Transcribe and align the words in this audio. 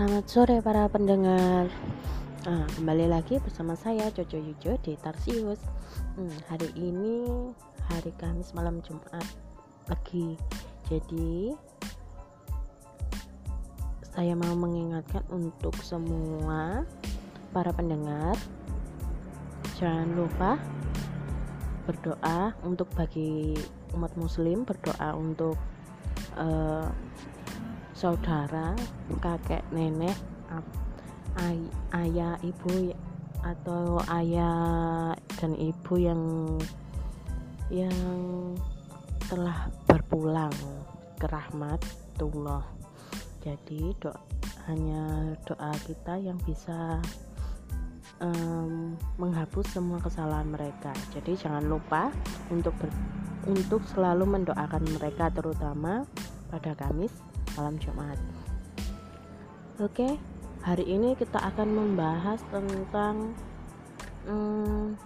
Selamat 0.00 0.32
sore 0.32 0.56
para 0.64 0.88
pendengar. 0.88 1.68
Nah, 2.48 2.64
kembali 2.72 3.04
lagi 3.04 3.36
bersama 3.36 3.76
saya 3.76 4.08
Jojo 4.08 4.40
Yujo 4.40 4.80
di 4.80 4.96
Tarsius. 4.96 5.60
Hmm, 6.16 6.32
hari 6.48 6.72
ini 6.72 7.28
hari 7.84 8.08
Kamis 8.16 8.56
malam 8.56 8.80
Jumat 8.80 9.20
lagi. 9.92 10.40
Jadi 10.88 11.52
saya 14.16 14.32
mau 14.40 14.56
mengingatkan 14.56 15.20
untuk 15.28 15.76
semua 15.84 16.88
para 17.52 17.68
pendengar 17.68 18.40
jangan 19.76 20.16
lupa 20.16 20.56
berdoa 21.84 22.56
untuk 22.64 22.88
bagi 22.96 23.52
umat 23.92 24.16
muslim 24.16 24.64
berdoa 24.64 25.12
untuk 25.12 25.60
uh, 26.40 26.88
saudara 28.00 28.72
kakek 29.20 29.60
nenek 29.76 30.16
ay 31.36 31.60
ayah 32.00 32.40
ibu 32.40 32.96
atau 33.44 34.00
ayah 34.08 35.12
dan 35.36 35.52
ibu 35.60 36.00
yang 36.00 36.22
yang 37.68 37.92
telah 39.28 39.68
berpulang. 39.84 40.52
Ke 41.20 41.28
rahmatullah. 41.28 42.64
Jadi 43.44 43.92
do 44.00 44.08
hanya 44.64 45.36
doa 45.44 45.76
kita 45.84 46.16
yang 46.16 46.40
bisa 46.48 46.96
um, 48.24 48.96
menghapus 49.20 49.76
semua 49.76 50.00
kesalahan 50.00 50.48
mereka. 50.48 50.96
Jadi 51.12 51.36
jangan 51.36 51.68
lupa 51.68 52.08
untuk 52.48 52.72
ber, 52.80 52.88
untuk 53.44 53.84
selalu 53.92 54.40
mendoakan 54.40 54.88
mereka 54.96 55.28
terutama 55.28 56.08
pada 56.48 56.72
Kamis 56.72 57.29
malam 57.60 57.76
Jumat. 57.76 58.16
Oke, 59.84 60.16
hari 60.64 60.88
ini 60.88 61.12
kita 61.12 61.36
akan 61.36 61.68
membahas 61.76 62.40
tentang 62.48 63.36
um, 64.24 64.96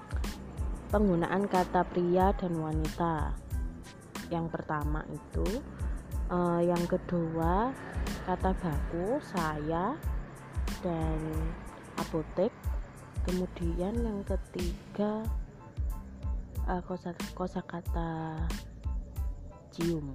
penggunaan 0.95 1.51
kata 1.51 1.83
pria 1.91 2.31
dan 2.39 2.55
wanita. 2.55 3.35
Yang 4.31 4.55
pertama 4.55 5.03
itu, 5.11 5.43
uh, 6.31 6.63
yang 6.63 6.79
kedua 6.87 7.75
kata 8.23 8.55
baku 8.55 9.19
saya 9.35 9.99
dan 10.79 11.19
apotek 11.99 12.55
kemudian 13.27 13.99
yang 13.99 14.23
ketiga 14.23 15.27
uh, 16.71 16.79
kosa 16.87 17.19
kosakata 17.35 18.47
cium 19.75 20.15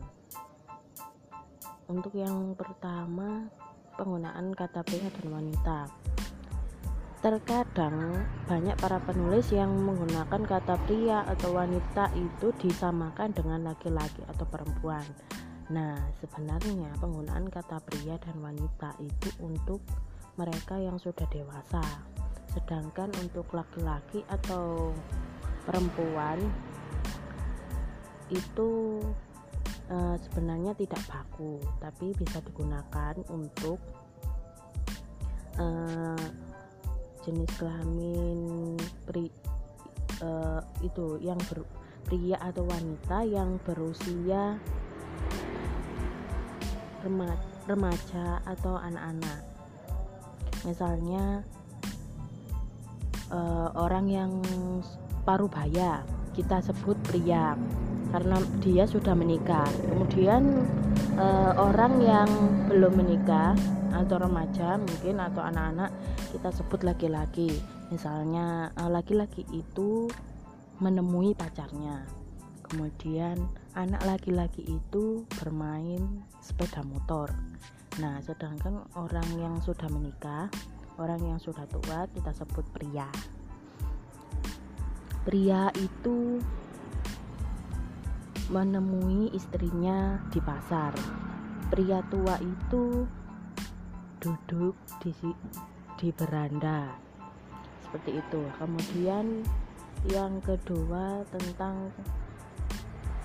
untuk 1.90 2.14
yang 2.14 2.54
pertama 2.54 3.50
penggunaan 3.98 4.54
kata 4.54 4.86
pria 4.86 5.09
dan 5.09 5.28
wanita. 5.34 5.80
Terkadang 7.20 8.16
banyak 8.48 8.80
para 8.80 9.02
penulis 9.04 9.52
yang 9.52 9.76
menggunakan 9.76 10.40
kata 10.48 10.80
pria 10.88 11.28
atau 11.28 11.52
wanita 11.52 12.08
itu 12.16 12.56
disamakan 12.64 13.36
dengan 13.36 13.67
laki-laki 13.67 14.23
atau 14.30 14.48
perempuan. 14.48 15.04
Nah 15.73 16.00
sebenarnya 16.23 16.95
penggunaan 17.02 17.52
kata 17.52 17.84
pria 17.84 18.16
dan 18.22 18.40
wanita 18.40 18.95
itu 19.04 19.36
untuk 19.44 19.84
mereka 20.40 20.80
yang 20.80 20.95
sudah 20.95 21.28
dewasa. 21.28 21.84
Sedangkan 22.56 23.12
untuk 23.20 23.52
laki-laki 23.52 24.23
atau 24.32 24.95
perempuan 25.67 26.40
itu 28.32 29.02
e, 29.90 29.98
sebenarnya 30.22 30.78
tidak 30.78 31.02
baku 31.09 31.58
tapi 31.82 32.14
bisa 32.14 32.40
digunakan 32.45 33.18
untuk 33.34 33.82
e, 35.58 35.67
jenis 37.26 37.52
kelamin 37.58 38.77
pri 39.10 39.27
e, 40.22 40.30
itu 40.86 41.20
yang 41.20 41.42
ber, 41.50 41.66
pria 42.05 42.38
atau 42.39 42.64
wanita 42.66 43.26
yang 43.26 43.58
berusia 43.66 44.58
remaja 47.70 48.44
atau 48.44 48.76
anak-anak. 48.76 49.39
Misalnya 50.67 51.48
uh, 53.32 53.70
orang 53.77 54.06
yang 54.10 54.32
paruh 55.23 55.50
baya 55.50 56.04
kita 56.33 56.61
sebut 56.64 56.98
pria 57.06 57.54
karena 58.09 58.37
dia 58.61 58.83
sudah 58.89 59.14
menikah. 59.14 59.67
Kemudian 59.89 60.65
uh, 61.17 61.53
orang 61.58 62.02
yang 62.02 62.30
belum 62.70 62.97
menikah 62.97 63.53
atau 63.89 64.21
remaja 64.21 64.77
mungkin 64.77 65.17
atau 65.17 65.42
anak-anak 65.42 65.89
kita 66.30 66.49
sebut 66.53 66.86
laki-laki. 66.86 67.49
Misalnya 67.89 68.70
eh, 68.77 68.89
laki-laki 68.89 69.42
itu 69.49 70.09
menemui 70.77 71.33
pacarnya. 71.33 72.05
Kemudian 72.70 73.49
anak 73.73 74.05
laki-laki 74.05 74.61
itu 74.61 75.26
bermain 75.41 76.21
sepeda 76.37 76.86
motor. 76.86 77.33
Nah 77.97 78.21
sedangkan 78.21 78.86
orang 78.93 79.26
yang 79.41 79.58
sudah 79.58 79.89
menikah 79.89 80.53
orang 80.99 81.23
yang 81.23 81.39
sudah 81.39 81.64
tua 81.71 82.05
kita 82.11 82.30
sebut 82.36 82.67
pria. 82.76 83.08
Pria 85.23 85.71
itu 85.80 86.43
menemui 88.49 89.30
istrinya 89.32 90.17
di 90.33 90.42
pasar. 90.42 90.93
Pria 91.70 92.02
tua 92.10 92.33
itu 92.42 93.05
duduk 94.20 94.73
di 95.05 95.14
di 96.02 96.10
beranda 96.10 96.89
seperti 97.86 98.17
itu. 98.17 98.42
Kemudian 98.58 99.45
yang 100.09 100.42
kedua 100.42 101.21
tentang 101.30 101.93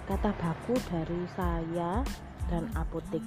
kata 0.04 0.30
baku 0.36 0.76
dari 0.92 1.24
saya 1.32 2.04
dan 2.52 2.68
apotek. 2.76 3.24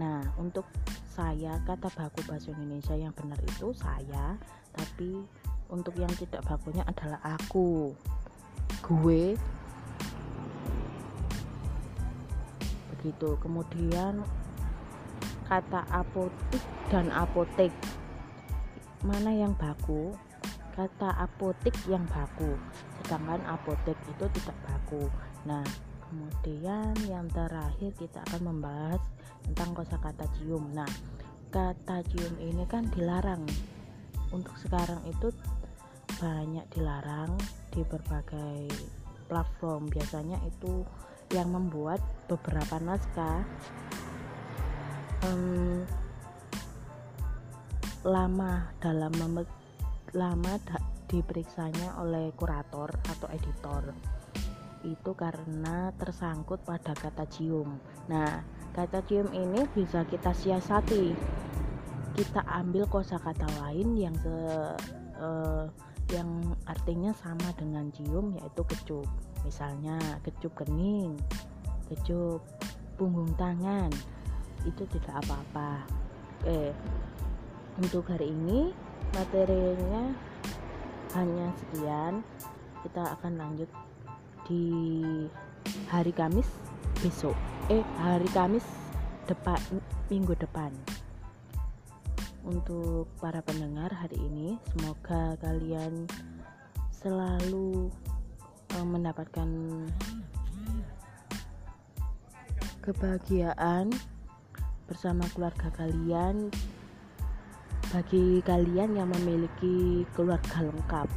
Nah 0.00 0.24
untuk 0.40 0.64
saya 1.12 1.60
kata 1.68 1.92
baku 1.92 2.24
bahasa 2.24 2.50
Indonesia 2.56 2.96
yang 2.96 3.12
benar 3.12 3.38
itu 3.44 3.70
saya 3.76 4.40
tapi 4.72 5.22
untuk 5.68 5.92
yang 6.00 6.10
tidak 6.16 6.40
bakunya 6.48 6.82
adalah 6.88 7.20
aku. 7.22 7.92
Gue 8.80 9.36
begitu 13.04 13.36
kemudian 13.44 14.24
kata 15.44 15.84
apotik 15.92 16.64
dan 16.88 17.12
apotek 17.12 17.68
mana 19.04 19.28
yang 19.28 19.52
baku 19.60 20.16
kata 20.72 21.12
apotik 21.20 21.76
yang 21.84 22.08
baku 22.08 22.56
sedangkan 23.04 23.44
apotek 23.44 24.00
itu 24.08 24.24
tidak 24.40 24.56
baku 24.64 25.04
nah 25.44 25.60
kemudian 26.08 26.96
yang 27.04 27.28
terakhir 27.28 27.92
kita 28.00 28.24
akan 28.32 28.54
membahas 28.54 29.02
tentang 29.44 29.76
kosakata 29.76 30.24
cium. 30.38 30.72
Nah, 30.72 30.88
kata 31.52 32.06
cium 32.06 32.34
ini 32.40 32.64
kan 32.70 32.88
dilarang. 32.94 33.44
Untuk 34.32 34.56
sekarang 34.58 35.02
itu 35.06 35.30
banyak 36.18 36.66
dilarang 36.74 37.34
di 37.70 37.82
berbagai 37.82 38.70
platform. 39.26 39.90
Biasanya 39.90 40.38
itu 40.46 40.82
yang 41.34 41.50
membuat 41.50 41.98
beberapa 42.30 42.78
naskah 42.78 43.42
um, 45.26 45.82
lama 48.06 48.70
dalam 48.78 49.10
lama 50.14 50.52
da 50.62 50.78
diperiksanya 51.10 51.98
oleh 52.00 52.30
kurator 52.38 52.88
atau 53.10 53.28
editor 53.34 53.92
itu 54.86 55.10
karena 55.16 55.90
tersangkut 55.96 56.60
pada 56.60 56.92
kata 56.92 57.24
cium. 57.32 57.80
Nah, 58.04 58.44
Kata 58.74 59.06
cium 59.06 59.30
ini 59.30 59.62
bisa 59.70 60.02
kita 60.02 60.34
siasati. 60.34 61.14
Kita 62.18 62.42
ambil 62.42 62.90
kosakata 62.90 63.46
lain 63.62 63.94
yang 63.94 64.14
se 64.18 64.34
uh, 65.14 65.70
yang 66.14 66.54
artinya 66.70 67.10
sama 67.18 67.50
dengan 67.58 67.90
cium 67.90 68.38
yaitu 68.38 68.62
kecup. 68.62 69.06
Misalnya 69.42 69.98
kecup 70.22 70.54
kening, 70.62 71.18
kecup 71.90 72.40
punggung 72.94 73.34
tangan. 73.34 73.90
Itu 74.62 74.86
tidak 74.88 75.26
apa-apa. 75.26 75.82
Eh, 76.46 76.72
untuk 77.82 78.06
hari 78.06 78.30
ini 78.30 78.70
materinya 79.12 80.14
hanya 81.18 81.50
sekian. 81.58 82.22
Kita 82.86 83.18
akan 83.18 83.40
lanjut 83.40 83.70
di 84.46 84.70
hari 85.88 86.12
Kamis 86.12 86.46
besok 87.00 87.32
eh 87.72 87.80
hari 87.96 88.28
Kamis 88.36 88.64
depan 89.24 89.56
minggu 90.12 90.36
depan 90.36 90.68
untuk 92.44 93.08
para 93.24 93.40
pendengar 93.40 93.88
hari 93.88 94.20
ini 94.20 94.60
semoga 94.76 95.32
kalian 95.40 96.04
selalu 96.92 97.88
uh, 98.76 98.86
mendapatkan 98.86 99.48
kebahagiaan 102.84 103.88
bersama 104.84 105.24
keluarga 105.32 105.72
kalian 105.72 106.52
bagi 107.88 108.44
kalian 108.44 108.92
yang 108.92 109.08
memiliki 109.08 110.04
keluarga 110.12 110.68
lengkap. 110.68 111.08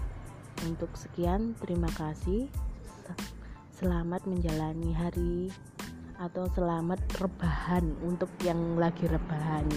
Untuk 0.64 0.90
sekian, 0.96 1.54
terima 1.60 1.92
kasih. 2.00 2.48
Selamat 3.76 4.26
menjalani 4.26 4.90
hari 4.96 5.52
atau 6.18 6.50
selamat 6.56 6.98
rebahan 7.22 7.94
untuk 8.02 8.30
yang 8.42 8.80
lagi 8.80 9.06
rebahan. 9.06 9.70